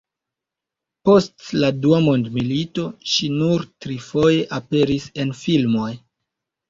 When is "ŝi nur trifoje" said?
3.11-4.43